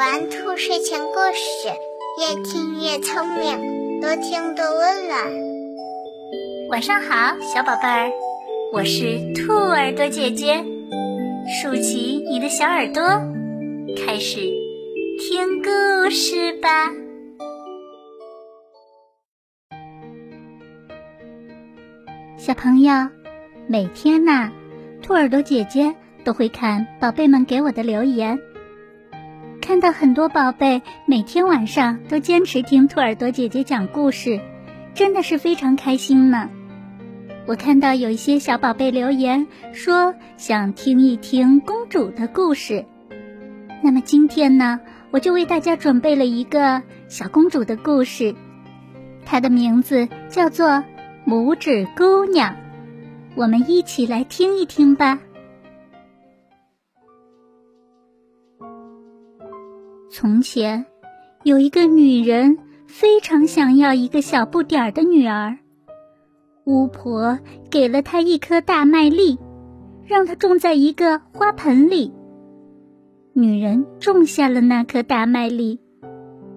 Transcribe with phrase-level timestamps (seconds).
[0.00, 1.68] 玩兔睡前故事，
[2.16, 5.30] 越听越聪明，多听多温暖。
[6.70, 8.10] 晚上好，小宝贝儿，
[8.72, 10.64] 我是兔耳朵姐姐，
[11.60, 13.02] 竖起你的小耳朵，
[13.94, 14.40] 开始
[15.18, 16.90] 听故事吧。
[22.38, 22.94] 小朋友，
[23.66, 24.50] 每天呐，
[25.02, 28.40] 兔耳朵姐姐都会看宝贝们给我的留言。
[29.70, 34.40] 看到很多宝贝每天晚上都坚持听兔耳朵姐姐讲故事，
[34.94, 36.50] 真的是非常开心呢。
[37.46, 42.84] 我看到有一些小宝贝留言说想听一听公主的故事，
[43.80, 44.80] 那么今天呢，
[45.12, 48.34] 我就为大家准备了一个小公主的故事，
[49.24, 50.66] 它的名字叫做
[51.24, 52.54] 《拇指姑娘》，
[53.36, 55.20] 我们一起来听一听吧。
[60.12, 60.84] 从前，
[61.44, 62.58] 有一个女人
[62.88, 65.56] 非常想要一个小不点儿的女儿。
[66.64, 67.38] 巫婆
[67.70, 69.38] 给了她一颗大麦粒，
[70.04, 72.12] 让她种在一个花盆里。
[73.34, 75.78] 女人种下了那颗大麦粒，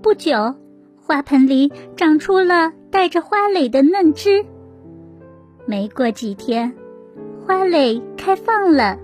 [0.00, 0.54] 不久，
[0.96, 4.42] 花盆里长出了带着花蕾的嫩枝。
[5.66, 6.72] 没过几天，
[7.44, 8.98] 花蕾开放了，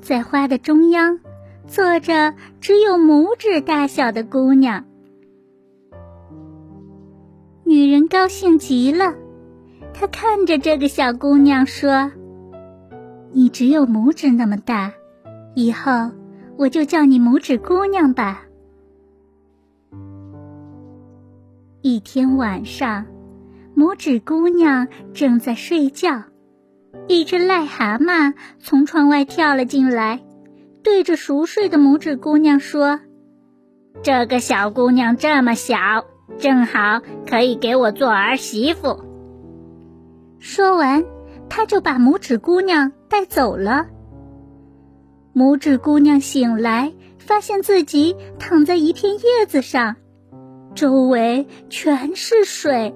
[0.00, 1.20] 在花的中央。
[1.66, 4.84] 坐着只有拇指大小的姑娘，
[7.64, 9.14] 女人高兴极了。
[9.94, 12.10] 她看着这个小姑娘说
[13.32, 14.92] ：“你只有拇指那么大，
[15.54, 16.10] 以后
[16.58, 18.42] 我就叫你拇指姑娘吧。”
[21.80, 23.06] 一天晚上，
[23.76, 26.22] 拇指姑娘正在睡觉，
[27.06, 30.20] 一只癞蛤蟆从窗外跳了进来。
[30.82, 33.00] 对着熟睡的拇指姑娘说
[34.02, 36.04] ：“这个小姑娘这么小，
[36.38, 39.04] 正好可以给我做儿媳妇。”
[40.40, 41.04] 说完，
[41.48, 43.86] 他就把拇指姑娘带走了。
[45.34, 49.96] 拇指姑娘醒来，发现自己躺在一片叶子上，
[50.74, 52.94] 周围全是水。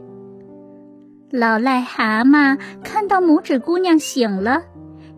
[1.31, 4.63] 老癞蛤蟆看到拇指姑娘醒了，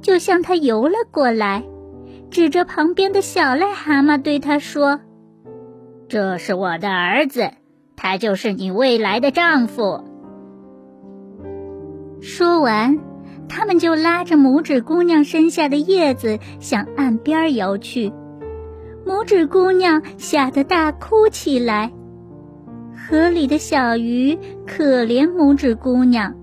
[0.03, 1.65] 就向她游了过来。
[2.31, 5.01] 指着旁边的小癞蛤蟆对他说
[6.09, 7.51] ：“这是我的儿子，
[7.97, 10.05] 他就是你未来的丈夫。”
[12.21, 12.99] 说完，
[13.49, 18.13] 他们就拉着拇指姑娘身下的叶子向岸边游去。
[19.07, 21.91] 拇指姑娘吓得大哭起来。
[22.95, 26.35] 河里的小鱼可怜拇指姑娘，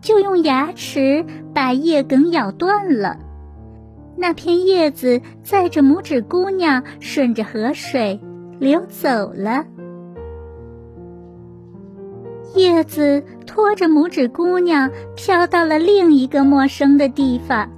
[0.00, 3.18] 就用牙齿把叶梗咬断了。
[4.16, 8.20] 那片叶子载着拇指姑娘顺着河水
[8.58, 9.64] 流走了，
[12.54, 17.68] 叶子拖着拇指姑娘飘到了另一个陌生的地方。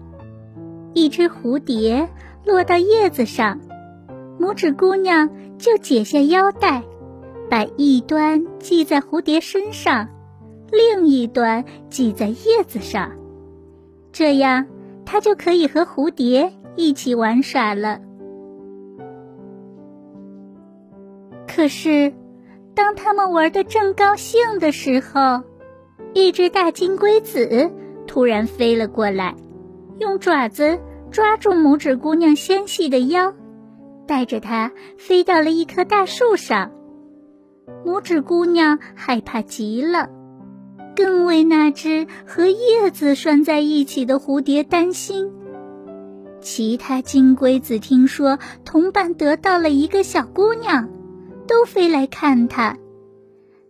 [0.93, 2.09] 一只蝴蝶
[2.45, 3.59] 落到叶子上，
[4.39, 6.83] 拇指姑娘就解下腰带，
[7.51, 10.09] 把一端系在蝴蝶身上，
[10.71, 13.11] 另一端系在叶子上，
[14.13, 14.67] 这样。
[15.07, 18.01] 它就可以和蝴蝶一起玩耍了。
[21.47, 22.13] 可是，
[22.75, 25.43] 当他们玩的正高兴的时候，
[26.13, 27.71] 一只大金龟子
[28.07, 29.35] 突然飞了过来，
[29.99, 30.79] 用爪子
[31.11, 33.33] 抓住拇指姑娘纤细的腰，
[34.07, 36.73] 带着她飞到了一棵大树上。
[37.85, 40.11] 拇指姑娘害怕极了。
[40.97, 45.31] 更为那只和叶子拴在一起的蝴蝶担心。
[46.41, 50.89] 其他金龟子听说同伴得到了一个小姑娘，
[51.47, 52.77] 都飞来看她。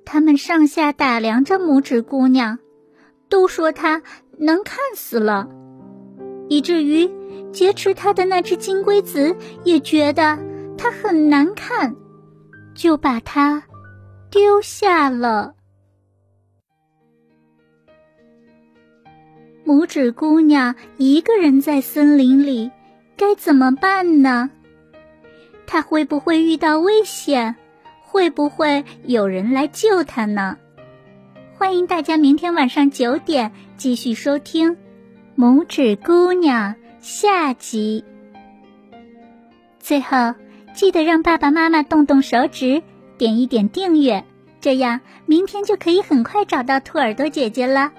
[0.04, 2.58] 他们上下打量着拇指姑娘，
[3.28, 4.02] 都说她
[4.38, 5.48] 难看死了，
[6.48, 7.10] 以至于
[7.50, 9.34] 劫持她的那只金龟子
[9.64, 10.38] 也觉得
[10.78, 11.96] 她很难看，
[12.74, 13.64] 就把她
[14.30, 15.55] 丢下了。
[19.66, 22.70] 拇指姑娘一个人在森林里，
[23.16, 24.48] 该怎么办呢？
[25.66, 27.56] 她会不会遇到危险？
[28.00, 30.56] 会不会有人来救她呢？
[31.58, 34.70] 欢迎大家明天晚上九点继续收听
[35.36, 38.04] 《拇指姑娘》下集。
[39.80, 40.32] 最后，
[40.74, 42.80] 记得让爸爸妈妈动动手指，
[43.18, 44.24] 点一点订阅，
[44.60, 47.90] 这样明天就可以很快找到兔耳朵姐姐了。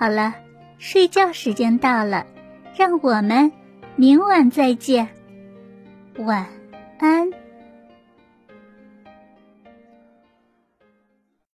[0.00, 0.34] 好了，
[0.78, 2.24] 睡觉时间到了，
[2.74, 3.52] 让我们
[3.96, 5.06] 明晚再见，
[6.16, 6.46] 晚
[6.98, 7.30] 安。